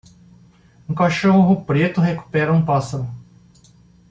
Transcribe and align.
Um 0.89 0.95
cachorro 0.95 1.61
preto 1.63 2.01
recupera 2.01 2.51
um 2.51 2.65
pássaro. 2.65 3.07